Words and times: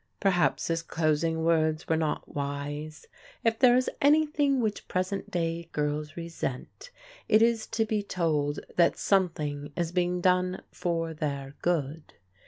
Perhaps 0.19 0.65
his 0.69 0.81
closing 0.81 1.43
words 1.43 1.87
were 1.87 1.95
not 1.95 2.27
wise. 2.27 3.05
If 3.43 3.59
there 3.59 3.77
is 3.77 3.87
anything 4.01 4.59
which 4.59 4.87
present 4.87 5.29
day 5.29 5.69
girls 5.73 6.17
resent 6.17 6.89
it 7.29 7.43
is 7.43 7.67
to 7.67 7.85
be 7.85 8.01
told 8.01 8.61
that 8.77 8.97
something 8.97 9.71
is 9.75 9.91
being 9.91 10.19
done 10.19 10.63
for 10.71 11.13
their 11.13 11.53
good. 11.61 12.15